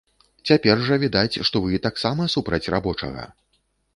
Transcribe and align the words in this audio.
Цяпер 0.51 0.79
жа 0.85 0.95
відаць, 1.03 1.39
што 1.49 1.61
вы 1.65 1.81
таксама 1.85 2.27
супраць 2.37 2.63
рабочага. 2.75 3.29